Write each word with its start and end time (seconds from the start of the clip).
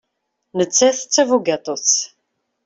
Nettat 0.57 0.99
d 1.05 1.07
tabugaṭut. 1.13 1.91